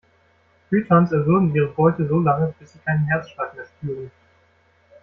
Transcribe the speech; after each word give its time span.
Pythons 0.71 1.11
erwürgen 1.11 1.53
ihre 1.53 1.67
Beute 1.67 2.07
so 2.07 2.17
lange, 2.21 2.55
bis 2.57 2.73
sie 2.73 2.79
keinen 2.79 3.05
Herzschlag 3.05 3.53
mehr 3.53 3.65
spüren. 3.67 4.09